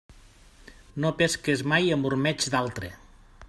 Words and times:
No 1.03 1.11
pesques 1.19 1.63
mai 1.73 1.95
amb 1.97 2.11
ormeig 2.13 2.49
d'altre. 2.55 2.91